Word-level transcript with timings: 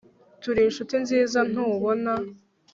turi 0.41 0.61
inshuti 0.67 0.95
nziza 1.03 1.39
ntubona 1.51 2.11